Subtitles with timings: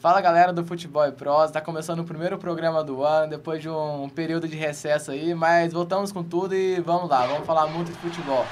[0.00, 3.68] Fala galera do Futebol e Prosa, tá começando o primeiro programa do ano, depois de
[3.68, 7.92] um período de recesso aí, mas voltamos com tudo e vamos lá, vamos falar muito
[7.92, 8.46] de futebol.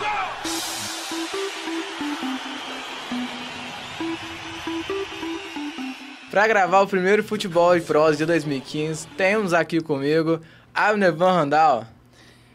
[6.30, 10.42] Para gravar o primeiro Futebol e Prosa de 2015, temos aqui comigo
[10.74, 11.86] Abner Van Randal.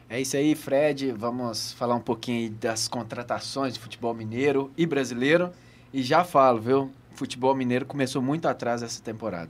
[0.07, 1.12] É isso aí, Fred.
[1.14, 5.50] Vamos falar um pouquinho das contratações de futebol mineiro e brasileiro.
[5.91, 6.91] E já falo, viu?
[7.16, 9.50] Futebol mineiro começou muito atrás essa temporada.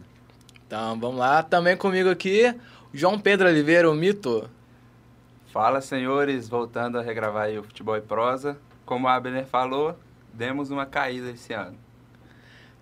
[0.66, 1.44] Então, vamos lá.
[1.44, 2.54] Também comigo aqui,
[2.94, 4.50] João Pedro Oliveira, o mito.
[5.48, 6.50] Fala, senhores.
[6.50, 8.58] Voltando a regravar aí o Futebol e Prosa.
[8.86, 9.98] Como a Abner falou,
[10.34, 11.78] demos uma caída esse ano.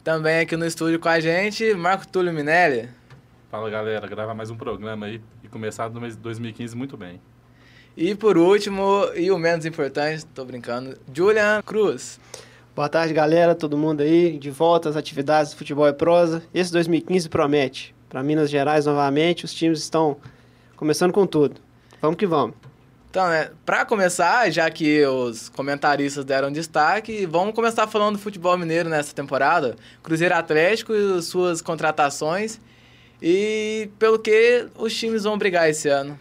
[0.03, 2.89] Também aqui no estúdio com a gente, Marco Túlio Minelli.
[3.51, 4.07] Fala, galera.
[4.07, 7.21] Gravar mais um programa aí e começar no mês 2015 muito bem.
[7.95, 12.20] E por último, e o menos importante, tô brincando, Julian Cruz.
[12.81, 16.41] Boa tarde, galera, todo mundo aí, de volta às atividades do futebol e prosa.
[16.52, 17.94] Esse 2015 promete.
[18.09, 20.18] Para Minas Gerais, novamente, os times estão
[20.76, 21.62] começando com tudo.
[22.01, 22.55] Vamos que vamos.
[23.07, 28.57] Então, né, para começar, já que os comentaristas deram destaque, vamos começar falando do futebol
[28.57, 29.76] mineiro nessa temporada.
[30.01, 32.60] Cruzeiro Atlético e suas contratações
[33.21, 36.20] e pelo que os times vão brigar esse ano.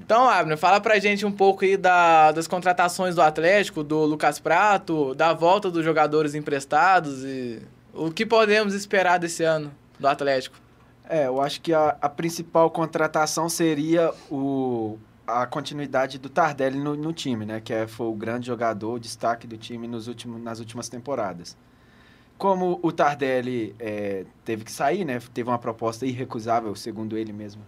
[0.00, 4.38] Então, Abner, fala pra gente um pouco aí da, das contratações do Atlético, do Lucas
[4.38, 7.60] Prato, da volta dos jogadores emprestados e
[7.92, 10.56] o que podemos esperar desse ano do Atlético.
[11.08, 16.96] É, eu acho que a, a principal contratação seria o, a continuidade do Tardelli no,
[16.96, 17.60] no time, né?
[17.60, 21.56] Que é, foi o grande jogador, o destaque do time nos últimos, nas últimas temporadas.
[22.36, 25.18] Como o Tardelli é, teve que sair, né?
[25.34, 27.62] Teve uma proposta irrecusável, segundo ele mesmo,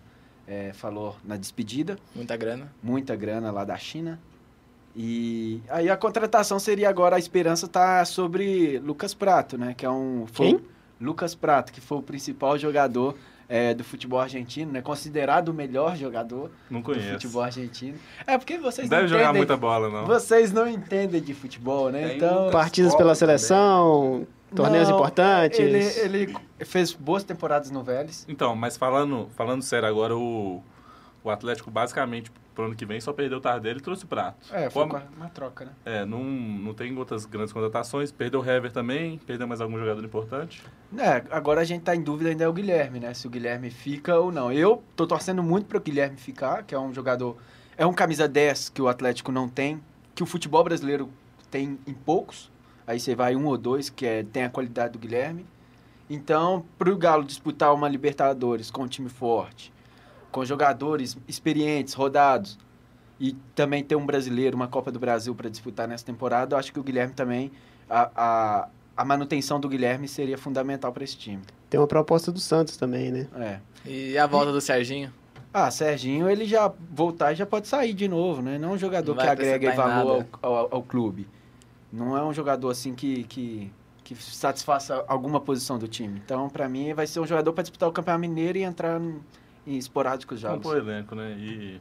[0.50, 1.96] é, falou na despedida.
[2.12, 2.72] Muita grana.
[2.82, 4.18] Muita grana lá da China.
[4.96, 9.72] E aí a contratação seria agora a esperança tá sobre Lucas Prato, né?
[9.76, 10.26] Que é um.
[10.34, 10.60] Quem?
[11.00, 13.16] Lucas Prato, que foi o principal jogador
[13.48, 14.82] é, do futebol argentino, né?
[14.82, 17.96] Considerado o melhor jogador não do futebol argentino.
[18.26, 20.04] É porque vocês Deve não jogar entendem, muita bola, não.
[20.04, 22.08] Vocês não entendem de futebol, né?
[22.08, 22.50] Tem então.
[22.50, 25.58] Partidas pela seleção, torneios Não, importantes.
[25.58, 25.78] Ele,
[26.24, 28.24] ele fez boas temporadas no Vélez.
[28.28, 30.62] Então, mas falando, falando sério agora, o,
[31.22, 34.52] o Atlético basicamente pro ano que vem só perdeu o Tardelli e trouxe o Prato.
[34.52, 35.72] É, foi Como- uma, uma troca, né?
[35.84, 38.10] É, não, não tem outras grandes contratações.
[38.10, 40.62] Perdeu o Hever também, perdeu mais algum jogador importante.
[40.98, 43.14] É, agora a gente tá em dúvida ainda é o Guilherme, né?
[43.14, 44.52] Se o Guilherme fica ou não.
[44.52, 47.36] Eu tô torcendo muito para o Guilherme ficar, que é um jogador.
[47.76, 49.80] É um camisa 10 que o Atlético não tem,
[50.14, 51.08] que o futebol brasileiro
[51.50, 52.50] tem em poucos.
[52.90, 55.46] Aí você vai um ou dois, que é, tem a qualidade do Guilherme.
[56.08, 59.72] Então, pro Galo disputar uma Libertadores com um time forte,
[60.32, 62.58] com jogadores experientes, rodados,
[63.20, 66.72] e também ter um brasileiro, uma Copa do Brasil para disputar nessa temporada, eu acho
[66.72, 67.52] que o Guilherme também.
[67.88, 71.42] A, a, a manutenção do Guilherme seria fundamental para esse time.
[71.68, 73.28] Tem uma proposta do Santos também, né?
[73.36, 73.60] É.
[73.88, 75.12] E a volta do Serginho.
[75.54, 78.58] Ah, Serginho, ele já voltar e já pode sair de novo, né?
[78.58, 81.28] Não é um jogador Não que agrega valor ao, ao, ao clube.
[81.92, 83.72] Não é um jogador assim que, que,
[84.04, 86.20] que satisfaça alguma posição do time.
[86.24, 89.20] Então, para mim, vai ser um jogador para disputar o Campeonato Mineiro e entrar em,
[89.66, 90.58] em esporádicos jogos.
[90.58, 91.36] Compor elenco, né?
[91.38, 91.80] E...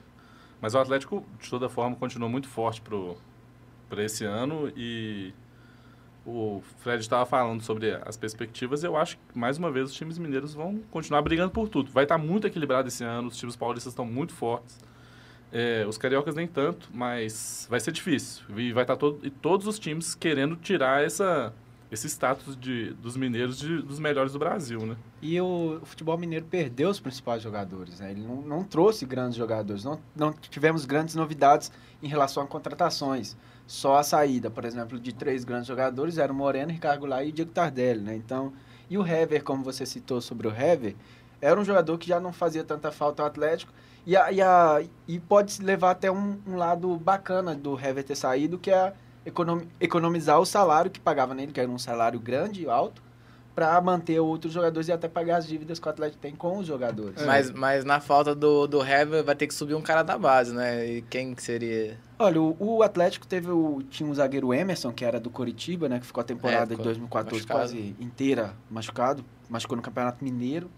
[0.62, 3.16] Mas o Atlético, de toda forma, continuou muito forte pro,
[3.88, 5.34] pra esse ano e
[6.26, 8.84] o Fred estava falando sobre as perspectivas.
[8.84, 11.92] Eu acho que, mais uma vez, os times mineiros vão continuar brigando por tudo.
[11.92, 14.80] Vai estar muito equilibrado esse ano, os times paulistas estão muito fortes.
[15.52, 18.44] É, os cariocas nem tanto, mas vai ser difícil.
[18.56, 21.52] E vai estar todo, e todos os times querendo tirar essa,
[21.92, 24.96] esse status de, dos mineiros de, dos melhores do Brasil, né?
[25.22, 28.12] E o, o futebol mineiro perdeu os principais jogadores, né?
[28.12, 31.72] Ele não, não trouxe grandes jogadores, não, não tivemos grandes novidades
[32.02, 33.36] em relação a contratações.
[33.66, 37.52] Só a saída, por exemplo, de três grandes jogadores eram Moreno, Ricardo Goulart e Diego
[37.52, 38.16] Tardelli, né?
[38.16, 38.54] Então,
[38.90, 40.96] e o Hever, como você citou sobre o Hever,
[41.42, 43.72] era um jogador que já não fazia tanta falta ao Atlético
[44.06, 48.16] e, a, e, a, e pode levar até um, um lado bacana do Hever ter
[48.16, 48.94] saído, que é
[49.26, 53.02] econom, economizar o salário que pagava nele, que era um salário grande, alto,
[53.54, 56.66] para manter outros jogadores e até pagar as dívidas que o Atlético tem com os
[56.68, 57.22] jogadores.
[57.26, 60.54] Mas, mas na falta do, do Hever vai ter que subir um cara da base,
[60.54, 60.88] né?
[60.88, 61.98] E quem que seria?
[62.18, 66.00] Olha, o, o Atlético teve o, tinha um zagueiro Emerson, que era do Coritiba, né?
[66.00, 67.60] Que ficou a temporada É, de 2014 machucado.
[67.60, 69.26] quase inteira machucado.
[69.50, 70.70] Machucou no Campeonato Mineiro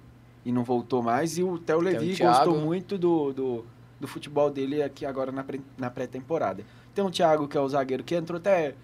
[0.46, 1.38] e não voltou mais.
[1.38, 2.36] E o Theo Levi Thiago.
[2.36, 3.66] gostou muito do, do,
[4.00, 5.32] do futebol dele aqui agora
[5.78, 6.64] na pré-temporada.
[6.94, 8.76] Tem o Thiago, que é o zagueiro, que entrou até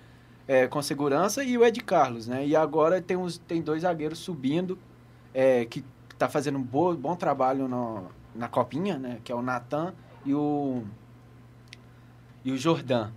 [0.48, 2.46] é, com segurança, e o Ed Carlos, né?
[2.46, 4.78] E agora tem, uns, tem dois zagueiros subindo,
[5.34, 5.84] é, que
[6.18, 9.20] tá fazendo um bo, bom trabalho no, na copinha, né?
[9.24, 9.94] Que é o Natan
[10.26, 10.84] e o,
[12.46, 13.12] e o Jordan.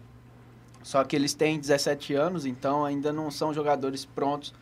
[0.82, 4.52] Só que eles têm 17 anos, então ainda não são jogadores prontos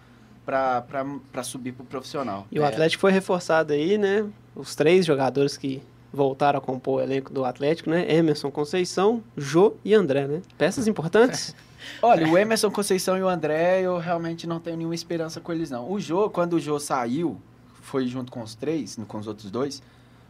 [0.49, 2.47] para subir pro profissional.
[2.51, 2.67] E o É.
[2.67, 4.27] Atlético foi reforçado aí, né?
[4.57, 8.11] Os três jogadores que voltaram a compor o elenco do Atlético, né?
[8.11, 10.41] Emerson Conceição, Jô e André, né?
[10.57, 11.55] Peças importantes.
[12.01, 15.71] Olha, o Emerson Conceição e o André, eu realmente não tenho nenhuma esperança com eles,
[15.71, 15.91] não.
[15.91, 17.39] O Jô, quando o Jô saiu,
[17.83, 19.83] foi junto com os três, com os outros dois,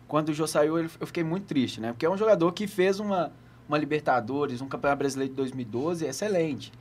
[0.08, 1.92] quando o Jô saiu, eu fiquei muito triste, né?
[1.92, 3.30] Porque é um jogador que fez uma,
[3.68, 6.72] uma Libertadores, um Campeonato Brasileiro de 2012 excelente.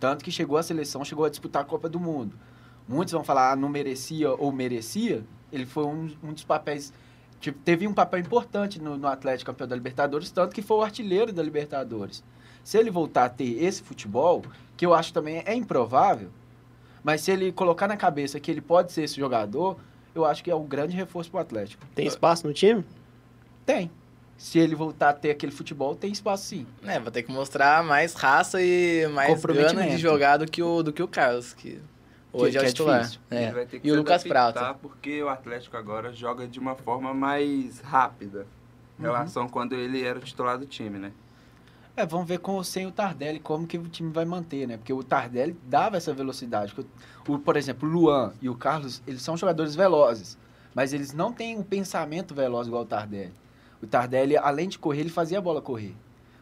[0.00, 2.34] Tanto que chegou à seleção, chegou a disputar a Copa do Mundo.
[2.88, 5.22] Muitos vão falar, ah, não merecia ou merecia.
[5.52, 6.92] Ele foi um, um dos papéis.
[7.38, 10.82] Tipo, teve um papel importante no, no Atlético campeão da Libertadores, tanto que foi o
[10.82, 12.24] artilheiro da Libertadores.
[12.64, 14.42] Se ele voltar a ter esse futebol,
[14.76, 16.30] que eu acho também é improvável,
[17.04, 19.78] mas se ele colocar na cabeça que ele pode ser esse jogador,
[20.14, 21.86] eu acho que é um grande reforço para o Atlético.
[21.94, 22.84] Tem espaço no time?
[23.64, 23.90] Tem.
[24.36, 26.66] Se ele voltar a ter aquele futebol, tem espaço sim.
[26.84, 30.82] É, vou ter que mostrar mais raça e mais gana de jogar do que o,
[30.82, 31.80] do que o Carlos, que
[32.42, 33.00] hoje Que- é é titular.
[33.02, 33.20] difícil.
[33.30, 33.52] É.
[33.82, 34.74] E o Lucas Prata.
[34.74, 38.46] porque o Atlético agora joga de uma forma mais rápida.
[38.98, 39.12] Em Uhum.
[39.12, 41.12] relação a quando ele era o titular do time, né?
[41.96, 44.76] É, vamos ver com, sem o Tardelli como que o time vai manter, né?
[44.76, 46.74] Porque o Tardelli dava essa velocidade.
[47.26, 50.38] O, o- por exemplo, o Luan e o Carlos, eles são jogadores velozes,
[50.74, 53.32] mas eles não têm um pensamento veloz igual o Tardelli.
[53.82, 55.94] O Tardelli, além de correr, ele fazia a bola correr.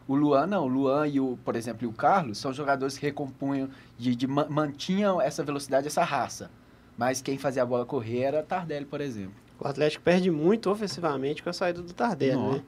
[0.08, 3.68] O Luan não, o Luan e o, por exemplo, o Carlos são jogadores que recompunham,
[3.98, 6.50] de, de ma- mantinham essa velocidade, essa raça.
[6.96, 9.34] Mas quem fazia a bola correr era Tardelli, por exemplo.
[9.58, 12.58] O Atlético perde muito ofensivamente com a saída do Tardelli, Nossa.
[12.58, 12.62] né?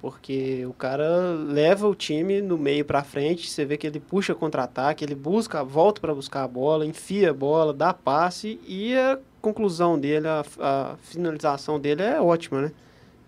[0.00, 4.34] Porque o cara leva o time no meio pra frente, você vê que ele puxa
[4.34, 9.18] contra-ataque, ele busca, volta pra buscar a bola, enfia a bola, dá passe e a
[9.40, 12.72] conclusão dele, a, a finalização dele é ótima, né?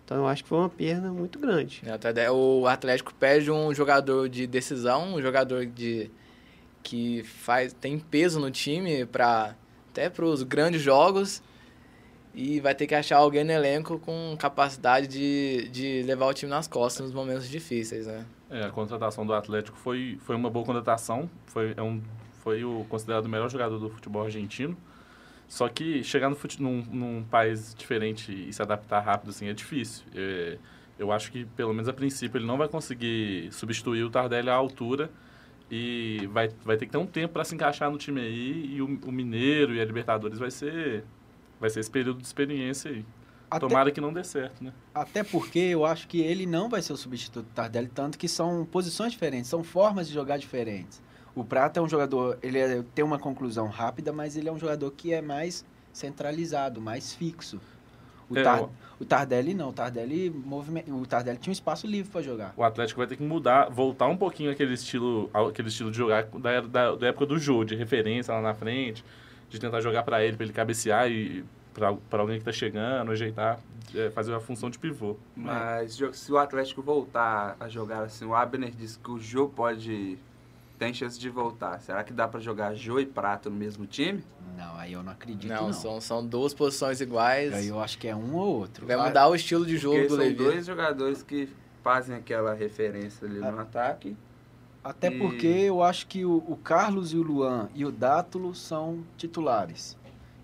[0.09, 1.83] Então eu acho que foi uma perda muito grande.
[1.85, 6.11] É, até O Atlético perde um jogador de decisão, um jogador de
[6.83, 9.55] que faz tem peso no time para
[9.91, 11.43] até para os grandes jogos
[12.35, 16.49] e vai ter que achar alguém no elenco com capacidade de, de levar o time
[16.49, 18.25] nas costas nos momentos difíceis, né?
[18.49, 21.29] É, a contratação do Atlético foi, foi uma boa contratação.
[21.49, 22.01] Foi, é um,
[22.43, 24.75] foi o considerado o melhor jogador do futebol argentino.
[25.49, 29.55] Só que chegar no fute, num, num país diferente e se adaptar rápido assim é
[29.55, 30.05] difícil.
[30.15, 30.59] É,
[30.99, 34.55] eu acho que, pelo menos a princípio, ele não vai conseguir substituir o Tardelli à
[34.55, 35.11] altura
[35.71, 38.75] e vai, vai ter que ter um tempo para se encaixar no time aí.
[38.75, 41.03] E o, o Mineiro e a Libertadores vai ser,
[41.59, 43.05] vai ser esse período de experiência aí.
[43.51, 44.75] Até- Tomara que não dê certo, né?
[44.95, 48.29] Até porque eu acho que ele não vai ser o substituto do Tardelli, tanto que
[48.29, 51.01] são posições diferentes, são formas de jogar diferentes.
[51.39, 54.59] O Prata é um jogador, ele é- tem uma conclusão rápida, mas ele é um
[54.59, 57.61] jogador que é mais centralizado, mais fixo.
[58.29, 58.69] O, É, Tar-
[58.99, 62.53] o- Tardelli não, o Tardelli, movime- o Tardelli tinha um espaço livre para jogar.
[62.57, 66.25] O Atlético vai ter que mudar, voltar um pouquinho aquele estilo, aquele estilo de jogar
[66.25, 69.05] da, da, da época do jogo, de referência lá na frente,
[69.49, 73.61] de tentar jogar para ele, para ele cabecear e para alguém que tá chegando, ajeitar,
[73.95, 75.17] é, fazer a função de pivô.
[75.37, 80.19] Mas se o Atlético voltar a jogar assim, o Abner disse que o Jô pode.
[80.79, 81.81] Tem chance de voltar.
[81.81, 84.23] Será que dá pra jogar Jô e Prato no mesmo time?
[84.57, 85.73] Não, aí eu não acredito Não, não.
[85.73, 87.53] São, são duas posições iguais.
[87.53, 88.87] Aí eu acho que é um ou outro.
[88.87, 90.35] Vai mudar o estilo de jogo Porque do são Levi.
[90.37, 91.49] dois jogadores que
[91.83, 94.17] fazem aquela referência ali no ataque.
[94.83, 98.55] Até E- porque eu acho que o, o Carlos e o Luan e o Dátulo
[98.55, 99.97] são titulares.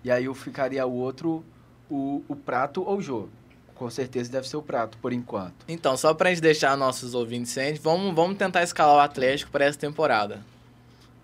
[0.03, 1.43] E aí eu ficaria o outro,
[1.89, 3.27] o, o Prato ou o Jô.
[3.75, 5.53] Com certeza deve ser o Prato, por enquanto.
[5.67, 9.65] Então, só pra gente deixar nossos ouvintes cientes, vamos, vamos tentar escalar o Atlético para
[9.65, 10.41] essa temporada.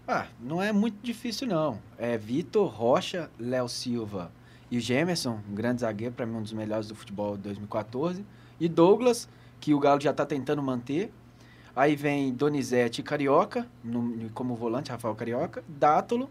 [0.08, 1.80] Ah, não é muito difícil não.
[1.98, 4.30] É Vitor, Rocha, Léo Silva
[4.70, 8.26] e o Gemerson, um grande zagueiro, para mim um dos melhores do futebol de 2014.
[8.60, 9.30] E Douglas,
[9.60, 11.12] que o Galo já está tentando manter.
[11.74, 15.64] Aí vem Donizete e Carioca, no- como volante, Rafael Carioca.
[15.70, 16.30] Dátulo,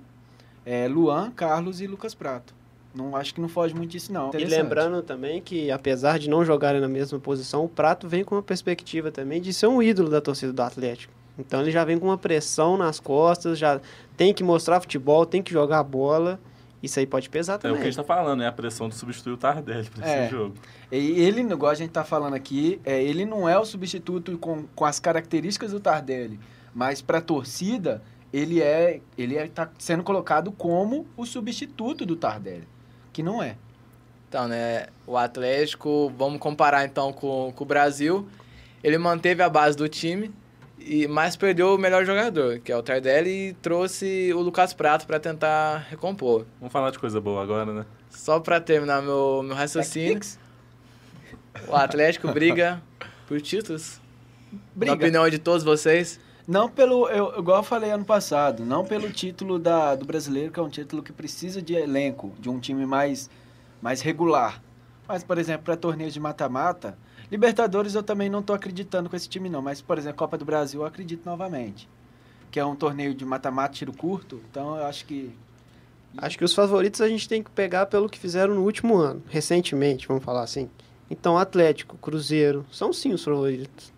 [0.67, 2.55] é, Luan, Carlos e Lucas Prato.
[2.95, 4.31] Não acho que não foge muito disso não.
[4.37, 8.35] E lembrando também que, apesar de não jogarem na mesma posição, o Prato vem com
[8.35, 11.13] uma perspectiva também de ser um ídolo da torcida do Atlético.
[11.39, 13.81] Então ele já vem com uma pressão nas costas, já
[14.17, 16.39] tem que mostrar futebol, tem que jogar bola.
[16.83, 17.81] Isso aí pode pesar É o que também.
[17.83, 20.23] a gente tá falando, é a pressão de substituir o Tardelli para É.
[20.25, 20.55] esse jogo.
[20.91, 24.65] E ele, igual a gente tá falando aqui, é, ele não é o substituto com,
[24.75, 26.41] com as características do Tardelli,
[26.75, 32.17] mas para a torcida, ele é ele é, tá sendo colocado como o substituto do
[32.17, 32.67] Tardelli,
[33.13, 33.57] que não é.
[34.29, 38.29] Então, né, o Atlético, vamos comparar então com, com o Brasil,
[38.83, 40.33] ele manteve a base do time,
[40.79, 45.07] e mas perdeu o melhor jogador, que é o Tardelli, e trouxe o Lucas Prato
[45.07, 46.47] para tentar recompor.
[46.59, 47.85] Vamos falar de coisa boa agora, né?
[48.09, 50.21] Só para terminar meu, meu raciocínio,
[51.67, 52.81] o Atlético briga
[53.27, 54.01] por títulos.
[54.53, 54.95] Na briga.
[54.95, 56.19] opinião de todos vocês.
[56.51, 60.59] Não pelo, eu, igual eu falei ano passado, não pelo título da, do brasileiro, que
[60.59, 63.31] é um título que precisa de elenco, de um time mais,
[63.81, 64.61] mais regular.
[65.07, 66.99] Mas, por exemplo, para torneios de mata-mata,
[67.31, 69.63] Libertadores eu também não estou acreditando com esse time, não.
[69.63, 71.89] Mas, por exemplo, Copa do Brasil eu acredito novamente.
[72.51, 74.41] Que é um torneio de mata-mata, tiro curto.
[74.51, 75.33] Então eu acho que.
[76.19, 79.23] Acho que os favoritos a gente tem que pegar pelo que fizeram no último ano,
[79.29, 80.69] recentemente, vamos falar assim.
[81.09, 83.93] Então, Atlético, Cruzeiro, são sim os favoritos.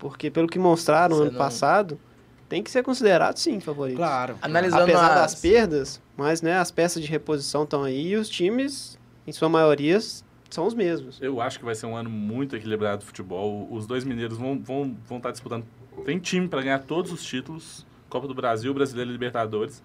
[0.00, 2.00] Porque pelo que mostraram Você ano não- passado,
[2.48, 3.98] tem que ser considerado sim favoritos.
[4.00, 4.36] Claro.
[4.42, 8.28] Analisando Apesar as- das perdas, mas né, as peças de reposição estão aí e os
[8.28, 10.00] times, em sua maioria,
[10.48, 11.20] são os mesmos.
[11.22, 13.68] Eu acho que vai ser um ano muito equilibrado de futebol.
[13.70, 15.64] Os dois mineiros vão estar vão, vão estar disputando.
[16.04, 19.80] Tem time para ganhar todos os títulos: Copa do Brasil, Brasileiro e Libertadores.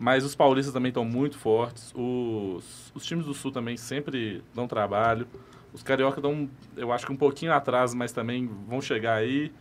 [0.00, 1.92] Mas os paulistas também estão muito fortes.
[1.94, 5.26] Os, os times do Sul também sempre dão trabalho.
[5.72, 9.52] Os carioca dão, eu acho que um pouquinho atrás, mas também vão chegar aí.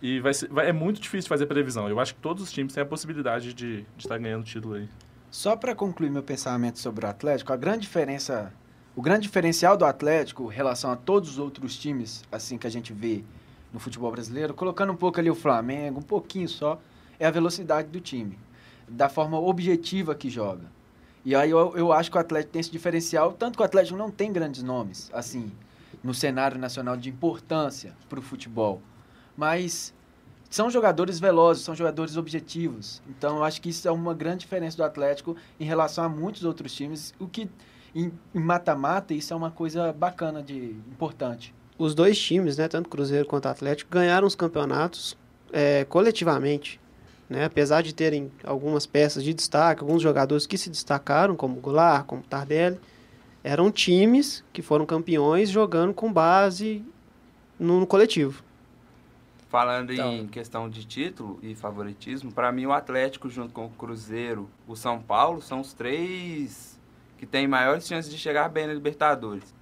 [0.00, 1.88] E vai ser, vai- é muito difícil fazer previsão.
[1.88, 4.88] Eu acho que todos os times têm a possibilidade de estar ganhando título aí.
[5.30, 8.52] Só para concluir meu pensamento sobre o Atlético, a grande diferença,
[8.94, 12.70] o grande diferencial do Atlético em relação a todos os outros times, assim que a
[12.70, 13.24] gente vê
[13.72, 16.80] no futebol brasileiro, colocando um pouco ali o Flamengo, um pouquinho só,
[17.18, 18.38] é a velocidade do time,
[18.88, 20.64] da forma objetiva que joga.
[21.28, 23.98] E aí eu, eu acho que o Atlético tem esse diferencial, tanto que o Atlético
[23.98, 25.52] não tem grandes nomes, assim,
[26.02, 28.80] no cenário nacional de importância para o futebol.
[29.36, 29.92] Mas
[30.48, 33.02] são jogadores velozes, são jogadores objetivos.
[33.06, 36.44] Então, eu acho que isso é uma grande diferença do Atlético em relação a muitos
[36.44, 37.50] outros times, o que
[37.94, 41.54] em mata-mata isso é uma coisa bacana de importante.
[41.76, 45.14] Os dois times, né, tanto Cruzeiro quanto Atlético, ganharam os campeonatos
[45.52, 46.80] é, coletivamente.
[47.28, 47.44] Né?
[47.44, 52.22] Apesar de terem algumas peças de destaque, alguns jogadores que se destacaram, como Goulart, como
[52.22, 52.80] Tardelli,
[53.44, 56.84] eram times que foram campeões jogando com base
[57.58, 58.42] no, no coletivo.
[59.48, 60.12] Falando Então.
[60.12, 64.76] em questão de título e favoritismo, para mim o Atlético junto com o Cruzeiro, o
[64.76, 66.78] São Paulo são os três
[67.16, 69.54] que têm maiores chances de chegar bem na Libertadores.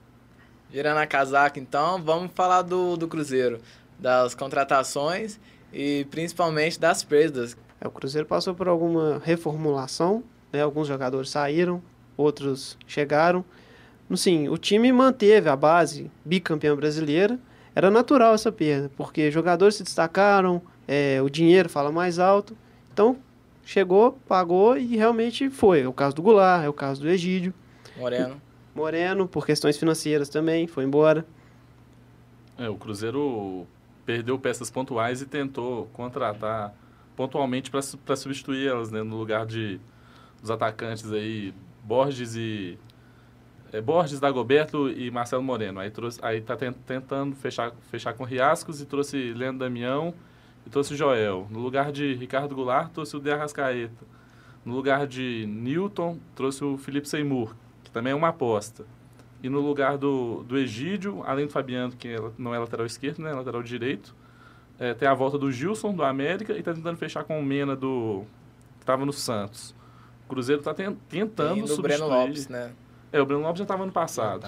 [0.73, 3.61] Girando a casaca, então, vamos falar do, do Cruzeiro,
[3.99, 5.38] das contratações
[5.73, 7.56] e principalmente das perdas.
[7.80, 10.62] É, o Cruzeiro passou por alguma reformulação, né?
[10.62, 11.82] alguns jogadores saíram,
[12.16, 13.44] outros chegaram.
[14.14, 17.38] Sim, o time manteve a base bicampeã brasileira.
[17.75, 22.56] Era natural essa perda, porque jogadores se destacaram, é, o dinheiro fala mais alto.
[22.92, 23.18] Então,
[23.64, 25.82] chegou, pagou e realmente foi.
[25.82, 27.52] É o caso do Goulart, é o caso do Egídio.
[27.96, 28.40] Moreno.
[28.75, 31.26] Moreno, por questões financeiras também, foi embora.
[32.58, 33.66] É, o Cruzeiro
[34.06, 36.72] perdeu peças pontuais e tentou contratar
[37.16, 39.80] pontualmente para substituir elas, né, no lugar de
[40.40, 42.78] dos atacantes aí Borges e
[43.72, 45.80] é, Borges, Dagoberto e Marcelo Moreno.
[45.80, 50.14] Aí trouxe, aí tá ten- tentando fechar fechar com Riascos e trouxe Leandro Damião
[50.66, 51.46] e trouxe Joel.
[51.50, 54.04] No lugar de Ricardo Goulart, trouxe o De Arrascaeta.
[54.64, 58.84] No lugar de Newton, trouxe o Felipe Seymour, que também é uma aposta.
[59.43, 63.21] E no lugar do, do Egídio, além do Fabiano, que é- não é lateral esquerdo,
[63.23, 63.33] né?
[63.33, 64.14] Lateral direito.
[64.78, 67.75] é, tem a volta do Gilson, do América, e tá tentando fechar com o Mena,
[67.75, 68.25] do
[68.76, 69.75] que estava no Santos.
[70.26, 71.83] O Cruzeiro tá ten- tentando E substituir...
[71.99, 72.73] Breno Lopes, né?
[73.11, 74.45] É, o Breno Lopes já estava ano passado.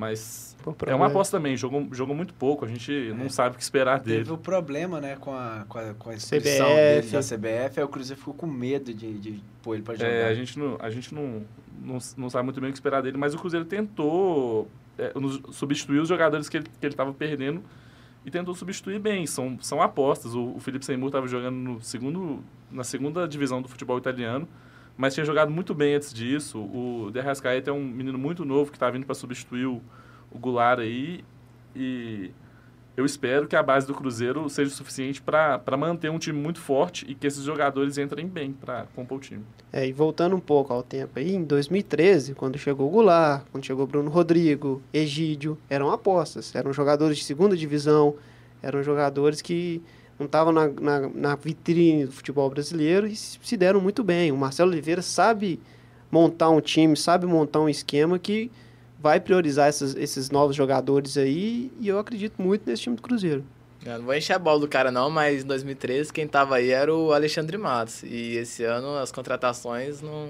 [0.00, 0.96] Mas é problema.
[0.96, 1.54] uma aposta também.
[1.58, 2.64] Jogou, jogou muito pouco.
[2.64, 4.20] A gente não sabe o que esperar dele.
[4.20, 7.00] Teve o problema, né, com a, com a, com a inscrição CBF.
[7.02, 10.10] dele da CBF, aí o Cruzeiro ficou com medo de, de pôr ele pra jogar.
[10.10, 11.42] É, a gente, não, a gente não,
[11.82, 14.66] não, não sabe muito bem o que esperar dele, mas o Cruzeiro tentou
[14.98, 15.12] é,
[15.52, 17.62] substituir os jogadores que ele que ele estava perdendo
[18.24, 19.26] e tentou substituir bem.
[19.26, 20.34] São, são apostas.
[20.34, 24.48] O, o Felipe Seymour estava jogando no segundo, na segunda divisão do futebol italiano,
[25.00, 26.58] mas tinha jogado muito bem antes disso.
[26.58, 29.80] O De Arrascaeta é um menino muito novo que está vindo para substituir o,
[30.30, 31.24] o Goulart aí
[31.74, 32.30] e
[32.94, 37.06] eu espero que a base do Cruzeiro seja suficiente para manter um time muito forte
[37.08, 39.42] e que esses jogadores entrem bem para compor o time.
[39.72, 43.64] É, e voltando um pouco ao tempo aí, em 2013, quando chegou o Goulart, quando
[43.64, 48.16] chegou Bruno Rodrigo, Egídio, eram apostas, eram jogadores de segunda divisão,
[48.62, 49.82] eram jogadores que
[50.20, 54.30] não estavam na, na, na vitrine do futebol brasileiro e se deram muito bem.
[54.30, 55.58] O Marcelo Oliveira sabe
[56.10, 58.50] montar um time, sabe montar um esquema que
[59.00, 63.42] vai priorizar essas- esses novos jogadores aí e eu acredito muito nesse time do Cruzeiro.
[63.86, 66.68] Eu não vou encher a bola do cara não, mas em 2013 quem tava aí
[66.68, 68.02] era o Alexandre Matos.
[68.02, 70.28] E esse ano as contratações não,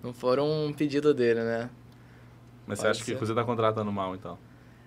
[0.00, 1.68] não foram um pedido dele, né?
[2.68, 3.14] Mas você Pode acha que ser.
[3.14, 4.38] o Cruzeiro tá contratando mal, então?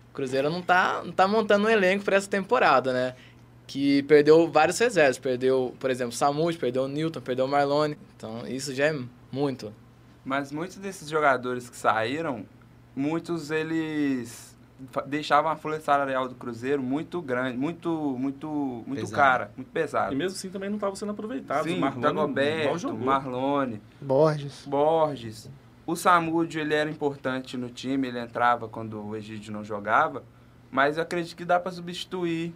[0.10, 3.14] O Cruzeiro não tá, não tá montando um elenco para essa temporada, né?
[3.68, 5.18] Que perdeu vários reservas.
[5.20, 7.98] Perdeu, por exemplo, o Samudio, perdeu o Newton, perdeu o Marlone.
[8.16, 9.00] Então isso já é
[9.32, 9.74] muito.
[10.24, 12.46] Mas muitos desses jogadores que saíram,
[12.96, 14.56] muitos eles
[14.92, 18.48] fa- deixava a folha salarial do Cruzeiro muito grande, muito, muito,
[18.86, 19.16] muito Pesado.
[19.16, 20.16] cara, muito E pesado.
[20.16, 21.64] mesmo assim também não estava sendo aproveitado.
[21.66, 22.02] Sim, o Marlon.
[22.98, 24.64] Marlone, Borges.
[24.66, 25.50] Borges.
[25.86, 30.24] O Samúdio, ele era importante no time, ele entrava quando o Egídio não jogava,
[30.70, 32.54] mas eu acredito que dá para substituir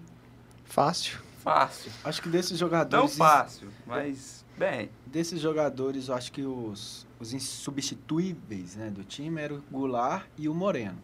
[0.72, 1.20] Fácil.
[1.44, 1.92] fácil.
[2.04, 3.18] Acho que desses Não jogadores.
[3.18, 4.90] fácil, mas bem.
[5.06, 10.48] Desses jogadores, eu acho que os, os insubstituíveis né, do time eram o Goulart e
[10.48, 10.98] o Moreno.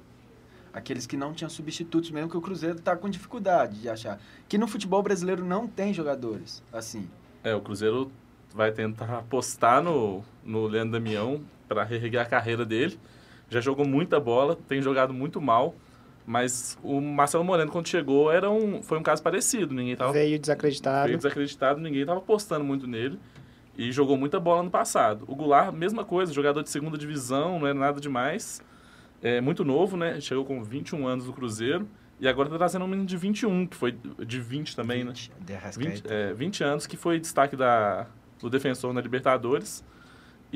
[0.74, 4.19] Aqueles que não tinham substitutos, mesmo que o Cruzeiro está com dificuldade de achar.
[4.47, 7.09] Que no futebol brasileiro não tem jogadores assim.
[7.43, 8.12] É, o Cruzeiro
[8.53, 13.00] vai tentar apostar no, no Leandro Damião para reerguer a carreira dele.
[13.50, 15.75] Já jogou muita bola, tem jogado muito mal,
[16.27, 19.74] mas o Marcelo Moreno, quando chegou, era um, foi um caso parecido.
[19.74, 21.05] Ninguém estava Veio desacreditado.
[21.05, 23.17] Veio desacreditado, ninguém estava apostando muito nele.
[23.77, 25.24] E jogou muita bola no passado.
[25.25, 28.62] O Goulart, mesma coisa, jogador de segunda divisão, não é nada demais.
[29.24, 30.19] É muito novo, né?
[30.19, 31.88] Chegou com 21 anos no Cruzeiro.
[32.19, 35.12] E agora tá trazendo um menino de 21, que foi de 20 também, né?
[35.12, 36.13] 20, de 20, Arrascaeta.
[36.13, 38.05] é, 20 anos, que foi destaque da,
[38.41, 39.81] do defensor na Libertadores.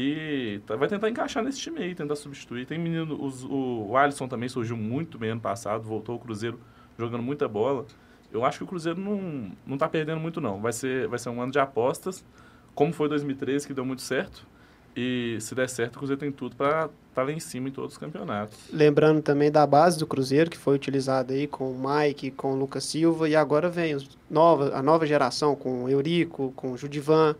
[0.01, 2.65] E tá- vai tentar encaixar nesse time aí, tentar substituir.
[2.65, 6.59] Tem menino, os- o, o Alisson também surgiu muito bem ano passado, voltou ao Cruzeiro
[6.97, 7.85] jogando muita bola.
[8.33, 10.59] Eu acho que o Cruzeiro não, não tá perdendo muito, não.
[10.59, 12.23] Vai ser, vai ser um ano de apostas,
[12.73, 14.47] como foi 2013, que deu muito certo.
[14.95, 17.93] E se der certo, o Cruzeiro tem tudo para estar lá em cima em todos
[17.93, 18.57] os campeonatos.
[18.73, 22.55] Lembrando também da base do Cruzeiro, que foi utilizada aí com o Mike, com o
[22.57, 26.77] Lucas Silva, e agora vem os nova, a nova geração com o Eurico, com o
[26.77, 27.35] Judivan.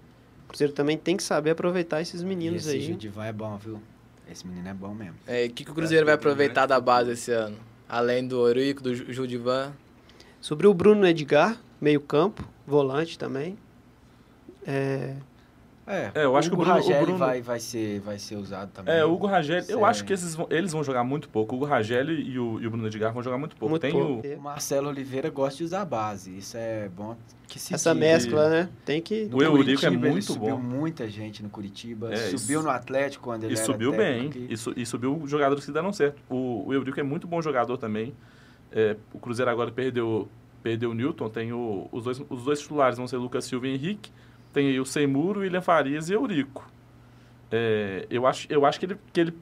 [0.52, 2.82] O Cruzeiro também tem que saber aproveitar esses E meninos esse aí.
[2.82, 3.82] Judivan é bom, viu?
[4.30, 5.16] Esse menino é bom mesmo.
[5.26, 7.56] É, o que, que o Cruzeiro vai aproveitar da base esse ano?
[7.88, 9.72] Além do Eurico, do Ju- Judivan.
[10.42, 13.58] Sobre o Bruno Edgar, meio campo, volante também.
[14.68, 15.16] É,
[15.88, 18.18] É, É, eu acho que o Hugo Bruno- o Rageli Bruno- vai, vai, ser, vai
[18.20, 18.94] ser usado também.
[18.94, 21.54] É, o Hugo Rageli, eu acho que esses vão, eles vão jogar muito pouco.
[21.54, 23.72] O Hugo Rageli e o, e o Bruno Edgar vão jogar muito pouco.
[23.72, 24.26] muito tem pouco.
[24.28, 26.38] o, O Marcelo Oliveira gosta de usar a base.
[26.38, 28.70] Isso é bom que se Essa mescla, né?
[28.86, 29.30] Tem que.
[29.34, 30.62] O Eurico é muito subiu bom.
[30.62, 32.14] muita gente no Curitiba.
[32.14, 35.22] É, subiu isso- no Atlético quando ele E era subiu bem, e, su- e subiu
[35.26, 36.22] jogadores que deram certo.
[36.30, 38.14] O, o Eurico é muito bom jogador também.
[38.72, 40.30] É, o Cruzeiro agora perdeu,
[40.64, 43.74] perdeu o Newton, tem o, os, dois, os dois titulares vão ser Lucas Silva e
[43.74, 44.12] Henrique.
[44.54, 46.70] Tem aí o Seimuro, William Farias e Eurico.
[47.52, 49.38] É, eu, acho, eu acho que ele, que ele,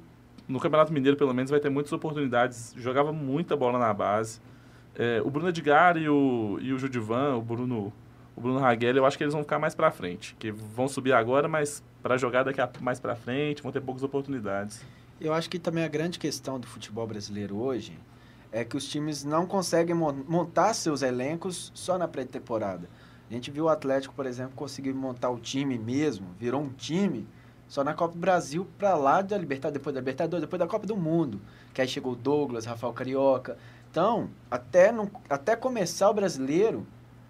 [0.47, 2.73] no Campeonato Mineiro, pelo menos, vai ter muitas oportunidades.
[2.77, 4.39] Jogava muita bola na base.
[4.95, 7.93] É, o Bruno Edgar e o, e o Judivan, o Bruno,
[8.35, 10.35] o Bruno Raguel, eu acho que eles vão ficar mais pra frente.
[10.37, 14.03] Que vão subir agora, mas para jogar daqui a, mais pra frente, vão ter poucas
[14.03, 14.83] oportunidades.
[15.19, 17.97] Eu acho que também a grande questão do futebol brasileiro hoje
[18.51, 22.89] é que os times não conseguem mon- montar seus elencos só na pré-temporada.
[23.29, 27.27] A gente viu o Atlético, por exemplo, conseguir montar o time mesmo, virou um time
[27.67, 30.87] só na Copa do Brasil para lá da Libertadores, depois da Libertadores, depois da Copa
[30.87, 31.39] do Mundo,
[31.71, 33.57] que aí chegou Douglas, Rafael Carioca.
[33.91, 36.87] Então, até, não, até começar o brasileiro,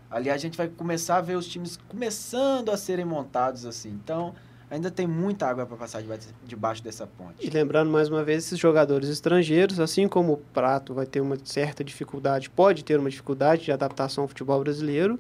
[0.10, 3.90] ali a gente vai começar a ver os times começando a serem montados assim.
[3.90, 4.34] Então,
[4.70, 6.02] ainda tem muita água para passar
[6.46, 7.46] debaixo dessa ponte.
[7.46, 11.38] E lembrando mais uma vez, esses jogadores estrangeiros, assim como o Prato vai ter uma
[11.44, 15.20] certa dificuldade, pode ter uma dificuldade de adaptação ao futebol brasileiro,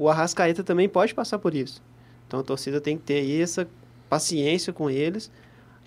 [0.00, 1.82] o Arrascaeta também pode passar por isso.
[2.26, 3.68] Então a torcida tem que ter essa
[4.08, 5.30] paciência com eles.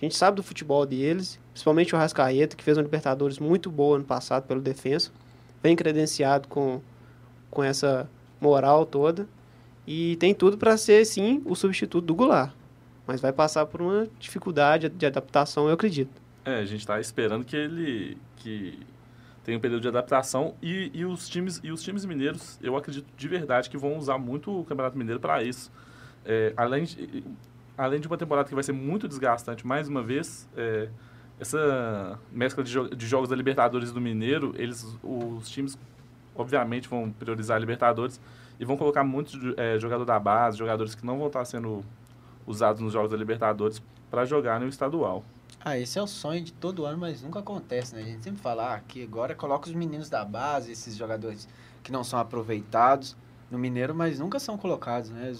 [0.00, 3.96] A gente sabe do futebol deles, principalmente o Arrascaeta, que fez uma Libertadores muito boa
[3.96, 5.10] ano passado pelo defensa,
[5.62, 6.80] bem credenciado com,
[7.50, 8.08] com essa
[8.40, 9.26] moral toda,
[9.86, 12.52] e tem tudo para ser, sim, o substituto do Goulart
[13.06, 16.22] mas vai passar por uma dificuldade de adaptação, eu acredito.
[16.44, 18.78] É, a gente está esperando que ele que
[19.44, 23.06] tenha um período de adaptação e, e os times e os times mineiros, eu acredito
[23.14, 25.70] de verdade que vão usar muito o Campeonato Mineiro para isso.
[26.24, 27.22] É, além de,
[27.76, 30.88] além de uma temporada que vai ser muito desgastante, mais uma vez, é,
[31.38, 35.78] essa mescla de, jo de jogos da Libertadores do Mineiro, eles os times
[36.34, 38.20] obviamente vão priorizar a Libertadores
[38.58, 41.84] e vão colocar muitos é, jogador da base, jogadores que não vão estar sendo
[42.46, 45.22] usados nos jogos da Libertadores para jogar no estadual.
[45.64, 48.02] Ah, esse é o sonho de todo ano, mas nunca acontece, né?
[48.02, 51.48] A gente sempre fala ah, que agora coloca os meninos da base, esses jogadores
[51.82, 53.16] que não são aproveitados
[53.50, 55.32] no Mineiro, mas nunca são colocados, né?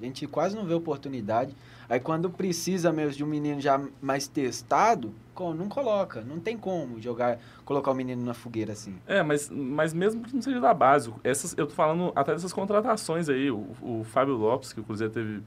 [0.00, 1.54] A gente quase não vê oportunidade.
[1.88, 7.00] Aí quando precisa mesmo de um menino já mais testado, não coloca, não tem como
[7.00, 8.96] jogar, colocar o menino na fogueira assim.
[9.06, 12.52] É, mas, mas mesmo que não seja da base, essas, eu tô falando até dessas
[12.52, 15.42] contratações aí, o, o Fábio Lopes, que o Cruzeiro teve,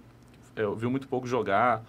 [0.56, 1.84] é, viu muito pouco jogar,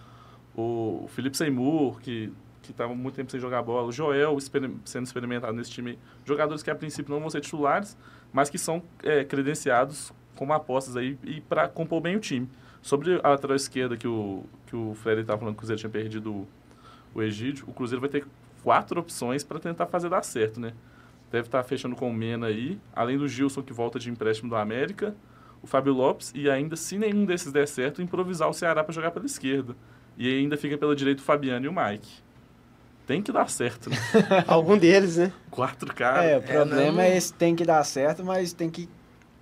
[0.56, 4.38] o Felipe Seymour, que que estava muito tempo sem jogar bola, o Joel
[4.84, 7.96] sendo experimentado nesse time, jogadores que a princípio não vão ser titulares,
[8.32, 12.48] mas que são é, credenciados como apostas aí e para compor bem o time.
[12.80, 15.90] Sobre a lateral esquerda que o, que o Fred estava falando que o Cruzeiro tinha
[15.90, 16.48] perdido o,
[17.14, 18.24] o Egídio, o Cruzeiro vai ter
[18.62, 20.72] quatro opções para tentar fazer dar certo, né?
[21.32, 24.56] deve estar fechando com o Mena aí, além do Gilson que volta de empréstimo do
[24.56, 25.16] América,
[25.62, 29.10] o Fábio Lopes e ainda, se nenhum desses der certo, improvisar o Ceará para jogar
[29.12, 29.74] pela esquerda.
[30.16, 32.08] E ainda fica pela direita o Fabiano e o Mike.
[33.06, 33.96] Tem que dar certo, né?
[34.46, 35.32] Algum deles, né?
[35.50, 36.24] Quatro caras.
[36.24, 38.88] É, o problema não- é esse, tem que dar certo, mas tem que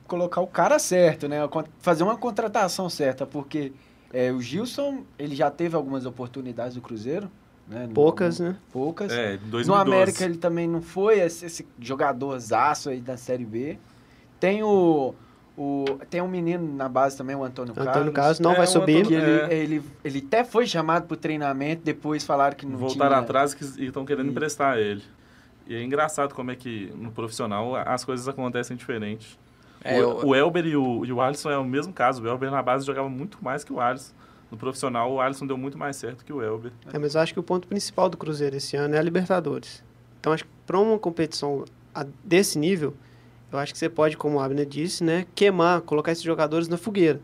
[0.06, 1.38] colocar o cara certo, né?
[1.80, 3.72] Fazer uma contratação certa, porque
[4.12, 7.30] é, o Gilson, ele já teve algumas oportunidades do Cruzeiro,
[7.68, 7.88] né?
[7.92, 8.56] Poucas, no- né?
[8.72, 9.12] Poucas.
[9.12, 9.68] É, em 2012.
[9.68, 13.78] No América ele também não foi esse, esse jogador zaço aí da Série B.
[14.40, 15.14] Tem o,
[15.62, 18.14] o tem um menino na base também, o Antônio, Antônio Carlos.
[18.14, 19.06] Carlos não É, vai o subir.
[19.06, 19.54] Que ele, É.
[19.54, 23.20] ele, ele até foi chamado pro treinamento, depois falaram que não Voltaram tinha.
[23.20, 24.32] atrás e estão querendo Isso.
[24.32, 25.02] emprestar ele.
[25.66, 29.38] E é engraçado como é que no profissional as coisas acontecem diferente.
[29.84, 32.22] É, o, eu- o Elber e o, e o Alisson é o mesmo caso.
[32.22, 34.12] O Elber na base jogava muito mais que o Alisson.
[34.50, 36.72] No profissional, o Alisson deu muito mais certo que o Elber.
[36.92, 39.82] É, mas eu acho que o ponto principal do Cruzeiro esse ano é a Libertadores.
[40.18, 42.94] Então, acho que para uma competição a- desse nível,
[43.52, 46.76] eu acho que você pode, como o Abner disse, né, queimar, colocar esses jogadores na
[46.76, 47.20] fogueira.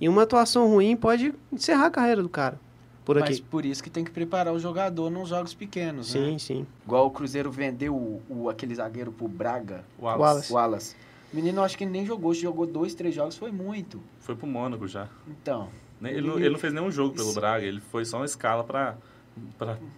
[0.00, 2.58] E uma atuação ruim pode encerrar a carreira do cara
[3.04, 3.42] por Mas aqui.
[3.42, 6.20] por isso que tem que preparar o jogador nos jogos pequenos, né?
[6.20, 6.66] Sim, sim.
[6.84, 10.22] Igual o Cruzeiro vendeu o, o- aquele zagueiro pro Braga, O Wallace.
[10.22, 10.96] Wallace o Wallace.
[11.32, 14.00] O menino acho que nem jogou, jogou dois, três jogos, foi muito.
[14.20, 15.08] foi pro Mônaco já.
[15.28, 15.68] Então,
[16.00, 17.40] Nem- Ele, não, ele não fez nenhum jogo pelo Isso.
[17.40, 18.96] Braga, ele foi só uma escala para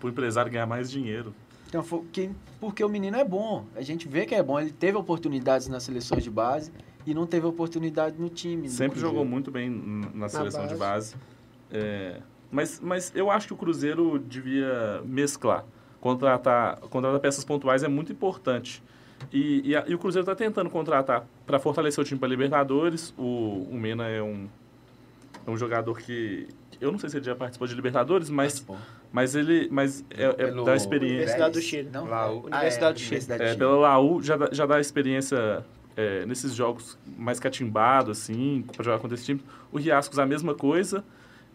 [0.02, 1.34] o empresário ganhar mais dinheiro.
[1.68, 3.64] Então foi, que, porque o menino é bom.
[3.74, 4.58] A gente vê que é bom.
[4.60, 6.72] Ele teve oportunidades nas seleções de base
[7.06, 8.68] e não teve oportunidade no time.
[8.68, 9.68] Sempre jogou muito bem
[10.14, 11.14] na seleção de base.
[11.14, 11.16] base.
[11.70, 15.64] É, mas, mas eu acho que o Cruzeiro devia mesclar.
[16.00, 18.82] Contratar, contratar peças pontuais é muito importante.
[19.32, 23.12] E, e, a- e o Cruzeiro está tentando contratar para fortalecer o time para Libertadores.
[23.18, 24.46] O, o Mena é um,
[25.46, 26.46] é um jogador que.
[26.80, 28.76] Eu não sei se ele já participou de Libertadores, mas, Participou.
[29.12, 31.16] mas ele mas é, é Pelo da experiência.
[31.16, 31.88] Universidade do Chile.
[31.92, 32.04] Não?
[32.04, 33.08] O- Universidade do Chile.
[33.10, 33.58] Universidade do É, Chile.
[33.58, 35.64] pela Laú já, dá- já dá experiência
[35.96, 39.40] é, nesses jogos mais catimbado, assim, para jogar contra esse time.
[39.72, 41.02] O Riascos a mesma coisa.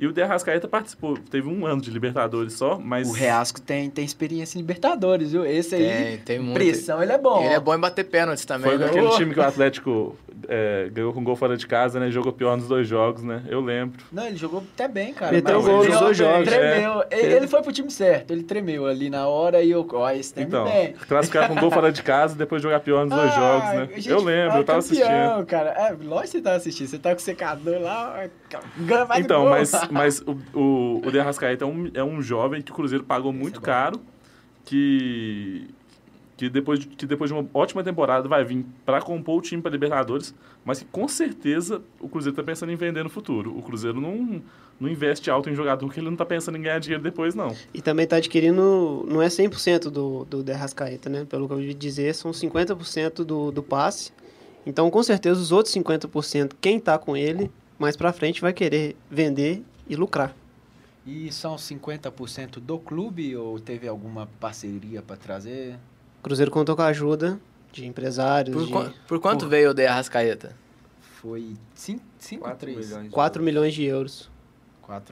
[0.01, 1.15] E o De Arrascaeta participou.
[1.29, 3.07] Teve um ano de Libertadores só, mas.
[3.07, 5.45] O Reasco tem, tem experiência em Libertadores, viu?
[5.45, 6.55] Esse aí, Tem, tem muito.
[6.55, 7.43] pressão, ele é bom.
[7.45, 8.85] Ele é bom em bater pênaltis também, Foi né?
[8.87, 9.15] naquele Oh.
[9.15, 10.15] time que o Atlético
[10.49, 12.09] é, ganhou com gol fora de casa, né?
[12.09, 13.43] Jogou pior nos dois jogos, né?
[13.47, 14.03] Eu lembro.
[14.11, 15.31] Não, ele jogou até bem, cara.
[15.33, 17.03] Meteu mas gol nos dois jogos, Tremeu.
[17.03, 17.19] é.
[17.19, 19.87] Ele, ele foi pro time certo, ele tremeu ali na hora e eu.
[19.93, 20.93] Ó, esse treme Então, bem.
[21.07, 23.73] classificar com gol fora de casa e depois jogar pior nos dois Ah, jogos, a
[23.75, 23.89] né?
[23.97, 25.45] gente Eu lembro, eu tava campeão, assistindo.
[25.45, 25.69] cara.
[25.77, 26.87] É, lógico que você tá assistindo.
[26.87, 28.23] Você tá com o secador lá,
[28.77, 29.49] ganha mais Então, gol.
[29.51, 33.03] mas, mas o, o, o De Arrascaeta é um, é um jovem que o Cruzeiro
[33.03, 33.65] pagou muito bom.
[33.65, 33.99] caro,
[34.65, 35.67] que,
[36.37, 39.61] que, depois, de- que depois de uma ótima temporada vai vir para compor o time
[39.61, 43.57] para Libertadores, mas que com certeza o Cruzeiro está pensando em vender no futuro.
[43.57, 44.41] O Cruzeiro não,
[44.79, 47.55] não investe alto em jogador que ele não está pensando em ganhar dinheiro depois, não.
[47.73, 51.25] E também está adquirindo, não é 100% do, do Derrascaeta, né?
[51.25, 54.11] Pelo que eu ouvi dizer, são 50% do, do passe.
[54.65, 57.49] Então, com certeza, os outros 50%, quem está com ele,
[57.79, 60.33] mais para frente vai querer vender e lucrar.
[61.05, 65.75] E são 50% do clube ou teve alguma parceria pra trazer?
[66.19, 67.39] O Cruzeiro contou com a ajuda
[67.71, 70.55] de empresários, Por, de quan- por quanto Por- veio o De Arrascaeta?
[71.21, 72.01] Foi 5
[72.35, 72.87] ou 4 3?
[72.87, 73.03] milhões.
[73.05, 74.29] de 4 milhões de euros.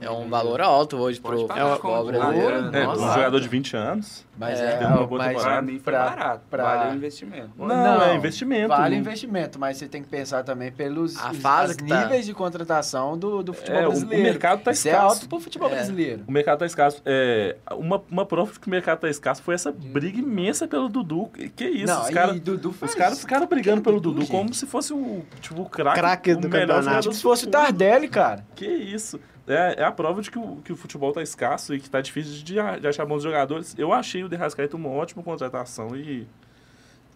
[0.02, 2.64] É um valor alto hoje futebol com brasileiro.
[2.64, 4.26] gol, É, um jogador de 20 anos.
[4.40, 5.44] Mas É, é, uma boa mas.
[5.44, 6.42] Pra mim foi pra- barato.
[6.50, 7.50] pra- Vale o investimento.
[7.58, 8.68] Não, é investimento.
[8.70, 11.86] Vale Não- investimento, mas você tem que pensar também pelos A os- fase as que
[11.88, 12.04] tá.
[12.04, 14.24] níveis de contratação do, do futebol É, o, o brasileiro.
[14.24, 15.14] mercado está Isso é escasso.
[15.16, 15.76] alto pro futebol É.
[15.76, 16.24] brasileiro.
[16.28, 17.02] O mercado tá escasso.
[17.06, 20.88] É, uma, uma prova de que o mercado tá escasso foi essa briga imensa pelo
[20.88, 21.30] Dudu.
[21.56, 21.88] Que, isso?
[21.94, 25.26] Não, os caras Dudu os caras ficaram brigando pelo Dudu, Dudu como se fosse o,
[25.42, 26.84] tipo, o craque, Craque o do melhor campeonato.
[26.86, 27.50] jogador do se fosse o.
[27.50, 28.46] Tardelli, cara.
[28.56, 29.20] Que isso?
[29.52, 32.00] É, é a prova de que o, que o futebol tá escasso e que tá
[32.02, 33.74] difícil de, a- de achar bons jogadores.
[33.80, 36.28] Eu achei o De Rascaeta uma ótima contratação e,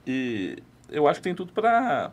[0.05, 0.57] e
[0.89, 2.11] eu acho que tem tudo pra,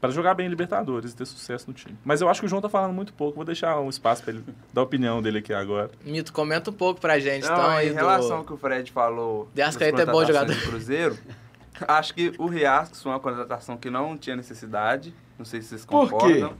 [0.00, 1.96] pra jogar bem em Libertadores e ter sucesso no time.
[2.04, 3.36] Mas eu acho que o João tá falando muito pouco.
[3.36, 5.90] Vou deixar um espaço pra ele dar a opinião dele aqui agora.
[6.04, 7.94] Mito, comenta um pouco pra gente, Não, então, em do...
[7.94, 10.54] relação ao que o Fred falou De Arrascaeta é bom jogador.
[10.62, 11.18] Cruzeiro,
[11.88, 15.14] acho que o Riascos foi uma contratação que não tinha necessidade.
[15.38, 16.10] Não sei se vocês Por quê?
[16.12, 16.54] concordam.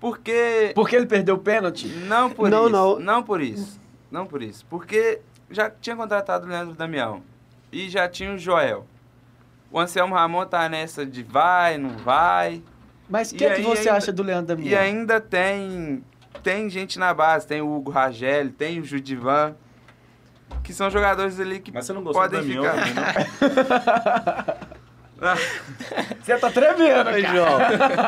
[0.00, 1.88] Porque Porque ele perdeu o pênalti.
[1.88, 2.70] Não por Não, isso.
[2.72, 2.98] não.
[3.00, 3.80] Não por isso.
[4.10, 4.64] Não por isso.
[4.70, 7.22] Porque já tinha contratado o Leandro Damião.
[7.72, 8.86] E já tinha o Joel.
[9.70, 12.62] O Anselmo Ramon tá nessa de vai, não vai.
[13.08, 14.68] Mas o que, é que aí você ainda- acha do Leandro Damião?
[14.70, 16.02] E ainda tem
[16.42, 19.54] tem gente na base, tem o Hugo Ragel, tem o Judivan,
[20.62, 22.78] que são jogadores ali que Mas você não gostou do podem Damião ficar.
[22.78, 24.68] também, não?
[25.20, 25.34] Ah,
[26.22, 27.34] Você tá tremendo, Oi, cara.
[27.34, 27.58] João.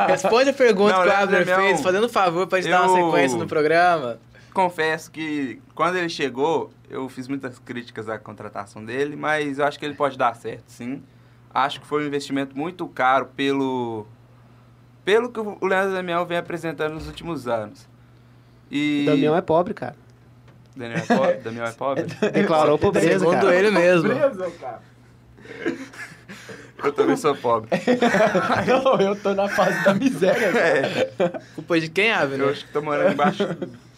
[0.06, 2.82] Responde a pergunta Não, que o Abner Damião, fez, fazendo um favor pra gente dar
[2.88, 4.18] uma eu- sequência no programa.
[4.54, 9.78] confesso que quando ele chegou, eu fiz muitas críticas à contratação dele, mas eu acho
[9.78, 11.02] que ele pode dar certo, sim.
[11.52, 14.06] Acho que foi um investimento muito caro pelo
[15.04, 17.88] pelo que o Leandro Damião vem apresentando nos últimos anos.
[18.70, 19.96] E O Damião é pobre, cara.
[20.76, 21.34] Daniel é pobre?
[21.38, 22.04] Damião é pobre?
[22.32, 23.54] Declarou pobreza, Segundo cara.
[23.54, 24.08] ele mesmo.
[24.60, 24.80] Cara.
[26.82, 27.68] Eu também sou pobre.
[28.66, 30.52] Não, eu tô na fase da miséria.
[30.52, 30.68] cara.
[30.68, 32.48] É, Culpa de quem, eu Abner?
[32.48, 33.46] acho que tô morando embaixo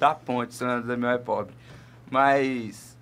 [0.00, 1.55] da ponte, se o Leandro Damião é pobre.
[2.12, 2.94] Mas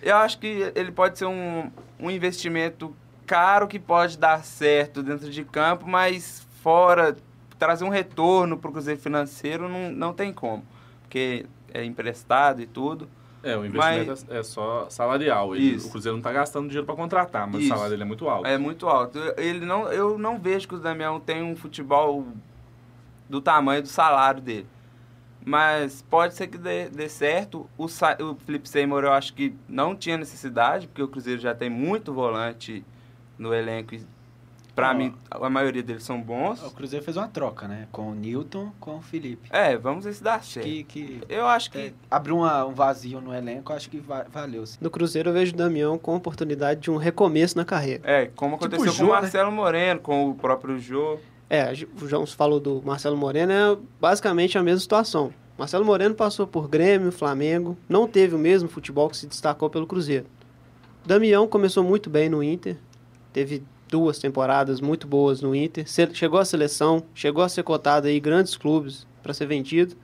[0.00, 5.28] eu acho que ele pode ser um, um investimento caro que pode dar certo dentro
[5.30, 7.14] de campo, mas fora,
[7.58, 10.64] trazer um retorno para o Cruzeiro financeiro não, não tem como.
[11.02, 13.06] Porque é emprestado e tudo.
[13.42, 15.54] É, o investimento é é só salarial.
[15.54, 17.66] Ele- o Cruzeiro não está gastando dinheiro para contratar, mas Isso.
[17.66, 18.46] o salário dele é muito alto.
[18.46, 19.18] É muito alto.
[19.36, 22.26] Ele não, eu não vejo que o Damião tem um futebol
[23.28, 24.66] do tamanho do salário dele.
[25.48, 27.70] Mas pode ser que dê, dê certo.
[27.78, 31.70] O, o Felipe Seymour eu acho que não tinha necessidade, porque o Cruzeiro já tem
[31.70, 32.84] muito volante
[33.38, 33.94] no elenco.
[33.94, 34.04] E
[34.74, 34.94] pra Ó.
[34.94, 36.60] mim, a maioria deles são bons.
[36.64, 37.86] O Cruzeiro fez uma troca, né?
[37.92, 39.48] Com o Newton, com o Felipe.
[39.52, 40.66] É, vamos ver se dá certo.
[40.66, 44.26] Que, que Eu acho que é, abriu uma- um vazio no elenco, acho que va-
[44.28, 44.66] valeu.
[44.66, 44.78] sim.
[44.80, 48.02] No Cruzeiro eu vejo o Damião com a oportunidade de um recomeço na carreira.
[48.04, 49.20] É, como Tipo aconteceu o com o Jô, né?
[49.20, 51.20] Marcelo Moreno, com o próprio Jô.
[51.48, 55.32] É, o João falou do Marcelo Moreno, é basicamente a mesma situação.
[55.56, 59.86] Marcelo Moreno passou por Grêmio, Flamengo, não teve o mesmo futebol que se destacou pelo
[59.86, 60.26] Cruzeiro.
[61.04, 62.76] Damião começou muito bem no Inter,
[63.32, 68.18] teve duas temporadas muito boas no Inter, chegou à seleção, chegou a ser cotado aí
[68.18, 69.94] em grandes clubes para ser vendido,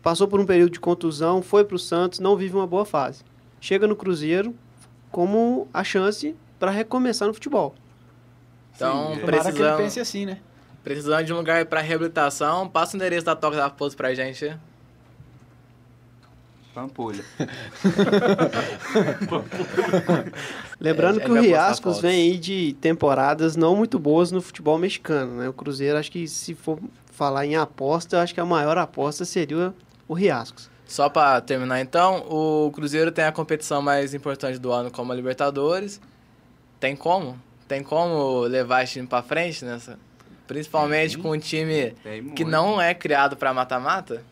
[0.00, 3.24] passou por um período de contusão, foi para o Santos, não vive uma boa fase.
[3.60, 4.54] Chega no Cruzeiro
[5.10, 7.74] como a chance para recomeçar no futebol.
[8.74, 9.26] Então, Sim, é.
[9.26, 10.38] Tomara que ele pense assim, né?
[10.82, 14.56] Precisando de um lugar para reabilitação, passa o endereço da Toca da Raposa pra gente.
[16.74, 17.24] Pampulha.
[20.80, 25.38] Lembrando É, que o Riascos vem aí de temporadas não muito boas no futebol mexicano,
[25.38, 25.48] né?
[25.48, 26.78] O Cruzeiro, acho que se for
[27.12, 29.74] falar em aposta, eu acho que a maior aposta seria
[30.06, 30.70] o Riascos.
[30.86, 35.14] Só pra terminar então, o Cruzeiro tem a competição mais importante do ano como a
[35.14, 36.00] Libertadores.
[36.78, 37.38] Tem como?
[37.68, 39.98] Tem como levar esse time pra frente nessa?
[40.50, 41.22] Principalmente Tem.
[41.22, 41.94] com um time
[42.34, 44.24] que não é criado pra mata-mata?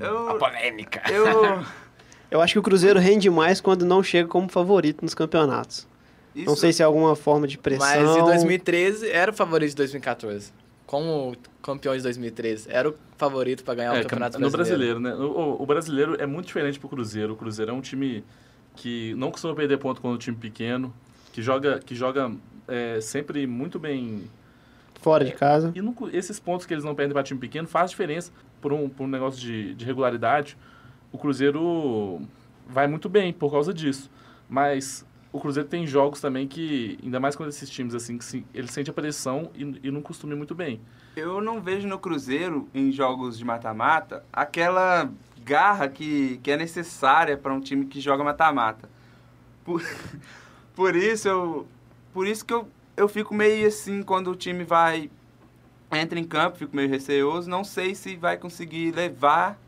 [0.00, 1.02] Eu, polêmica.
[1.12, 1.62] eu,
[2.30, 5.86] Eu acho que o Cruzeiro rende mais quando não chega como favorito nos campeonatos.
[6.34, 7.86] Não isso- sei se é alguma forma de pressão.
[7.86, 10.50] Mas em 2013 era o favorito de 2014.
[10.86, 14.98] Como campeão de 2013, era o favorito pra ganhar o É, Campeonato no Brasileiro.
[14.98, 15.26] brasileiro, né?
[15.26, 17.34] O, o brasileiro é muito diferente pro Cruzeiro.
[17.34, 18.24] O Cruzeiro é um time
[18.76, 20.90] que não costuma perder ponto quando o time pequeno,
[21.34, 22.32] que joga, que joga
[22.66, 24.22] é, sempre muito bem.
[24.98, 25.72] Fora de casa.
[25.74, 28.88] E não esses pontos que eles não perdem para time pequeno faz diferença por um,
[28.88, 30.56] por um negócio de, de regularidade.
[31.12, 32.20] O Cruzeiro
[32.68, 34.10] vai muito bem por causa disso.
[34.48, 38.44] Mas o Cruzeiro tem jogos também que, ainda mais quando esses times assim, que se,
[38.52, 40.80] ele sente a pressão e, e não costuma ir muito bem.
[41.16, 45.10] Eu não vejo no Cruzeiro, em jogos de mata-mata, aquela
[45.44, 48.88] garra que, que é necessária para um time que joga mata-mata.
[49.64, 49.82] Por,
[50.74, 51.66] por isso eu
[52.12, 52.66] por isso que eu,
[52.98, 55.10] eu fico meio assim quando o time vai
[55.90, 59.58] entra em campo, fico meio receoso, não sei se vai conseguir levar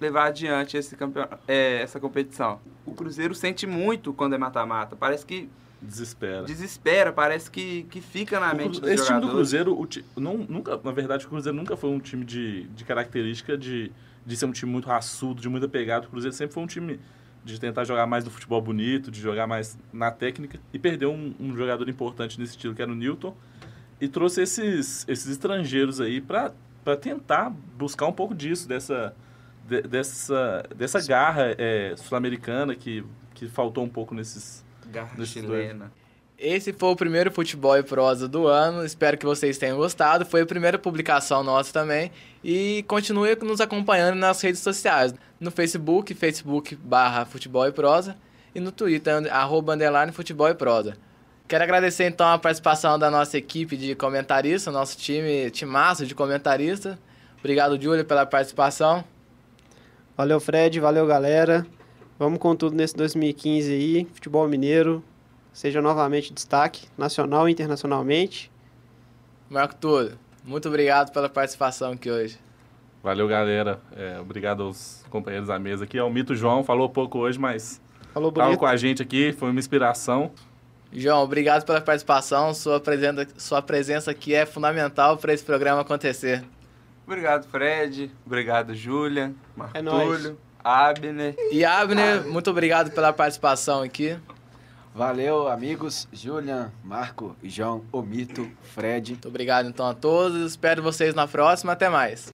[0.00, 2.60] levar adiante esse campeon, é, essa competição.
[2.84, 5.48] O Cruzeiro sente muito quando é mata-mata, parece que
[5.80, 6.44] Desespera.
[6.44, 9.30] desespera, parece que, que fica na O mente dos Esse time do.
[9.30, 12.84] Cruzeiro, o ti- não, nunca, na verdade, o Cruzeiro nunca foi um time de, de
[12.84, 13.90] característica de,
[14.24, 16.06] de ser um time muito raçudo, de muita pegada.
[16.06, 17.00] O Cruzeiro sempre foi um time
[17.44, 20.58] de tentar jogar mais no futebol bonito, de jogar mais na técnica.
[20.72, 23.34] E perdeu um, um jogador importante nesse estilo, que era o Newton.
[24.00, 26.52] E trouxe esses, esses estrangeiros aí para
[27.00, 29.14] tentar buscar um pouco disso, dessa,
[29.68, 34.64] de- dessa, dessa garra é, sul-americana que, que faltou um pouco nesses...
[34.90, 35.92] Garra Desses chilena.
[36.38, 38.84] Esse foi o primeiro Futebol e Prosa do ano.
[38.84, 40.26] Espero que vocês tenham gostado.
[40.26, 42.10] Foi a primeira publicação nossa também.
[42.42, 45.14] E continue nos acompanhando nas redes sociais.
[45.38, 48.16] No Facebook, Facebook barra Futebol e Prosa.
[48.54, 50.96] E no Twitter, arroba underline Futebol e Prosa.
[51.46, 56.96] Quero agradecer então a participação da nossa equipe de comentaristas, nosso time, timaço de comentaristas.
[57.38, 59.04] Obrigado, Júlia, pela participação.
[60.16, 60.80] Valeu, Fred.
[60.80, 61.66] Valeu, galera.
[62.18, 64.08] Vamos com tudo nesse 2015 aí.
[64.14, 65.04] Futebol mineiro.
[65.52, 68.50] Seja novamente destaque, nacional e internacionalmente.
[69.50, 72.38] Marco Túlio, muito obrigado pela participação aqui hoje.
[73.02, 73.80] Valeu, galera.
[73.94, 75.98] É, obrigado aos companheiros da mesa aqui.
[75.98, 77.80] É o Mito João, falou pouco hoje, mas
[78.12, 78.60] Falou Estava bonito.
[78.60, 80.30] com a gente aqui, foi uma inspiração.
[80.92, 82.52] João, obrigado pela participação.
[82.52, 86.44] Sua presença, sua presença aqui é fundamental para esse programa acontecer.
[87.06, 88.10] Obrigado, Fred.
[88.26, 88.74] Obrigado,
[89.72, 90.08] É nóis.
[90.08, 91.34] Martúlio, Abner.
[91.50, 94.16] E Abner, muito obrigado pela participação aqui.
[94.94, 96.06] Valeu, amigos.
[96.12, 99.12] Julian, Marco, João, Omito, Fred.
[99.12, 100.52] Muito obrigado então a todos.
[100.52, 101.72] Espero vocês na próxima.
[101.72, 102.28] Até mais.